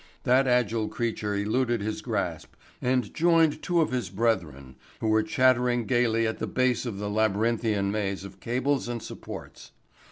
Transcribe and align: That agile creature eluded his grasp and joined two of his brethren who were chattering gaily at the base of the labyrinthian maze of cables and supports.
That 0.23 0.47
agile 0.47 0.87
creature 0.87 1.35
eluded 1.35 1.81
his 1.81 2.01
grasp 2.01 2.55
and 2.81 3.13
joined 3.13 3.61
two 3.61 3.81
of 3.81 3.91
his 3.91 4.09
brethren 4.09 4.75
who 4.99 5.09
were 5.09 5.21
chattering 5.21 5.85
gaily 5.85 6.25
at 6.25 6.39
the 6.39 6.47
base 6.47 6.87
of 6.87 6.97
the 6.97 7.07
labyrinthian 7.07 7.91
maze 7.91 8.23
of 8.23 8.39
cables 8.39 8.87
and 8.87 9.03
supports. 9.03 9.73